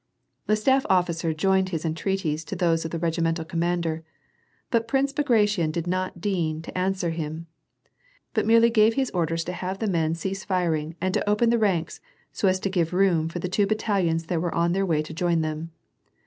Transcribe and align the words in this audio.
The 0.47 0.55
staff 0.55 0.83
officer 0.89 1.31
joined 1.31 1.69
his 1.69 1.85
entreaties 1.85 2.43
to 2.45 2.55
those 2.55 2.83
of 2.85 2.89
the 2.89 2.97
regi 2.97 3.21
mental 3.21 3.45
commander, 3.45 4.03
but 4.71 4.87
Prince 4.87 5.13
Bagration 5.13 5.69
did 5.69 5.85
not 5.85 6.19
deign 6.19 6.63
to 6.63 6.75
answer 6.75 7.11
him, 7.11 7.45
and 8.33 8.47
merely 8.47 8.71
gave 8.71 8.95
his 8.95 9.11
orders 9.11 9.43
to 9.43 9.53
have 9.53 9.77
the 9.77 9.85
men 9.85 10.15
cease 10.15 10.43
firing 10.43 10.95
and 10.99 11.13
to 11.13 11.29
open 11.29 11.51
the 11.51 11.59
ranks 11.59 12.01
so 12.33 12.47
as 12.47 12.59
to 12.61 12.69
give 12.71 12.93
room 12.93 13.29
for 13.29 13.37
the 13.37 13.47
two 13.47 13.67
bat 13.67 13.77
talions 13.77 14.25
that 14.25 14.41
were 14.41 14.55
on 14.55 14.71
their 14.71 14.87
way 14.87 15.03
to 15.03 15.13
join 15.13 15.41
them. 15.41 15.69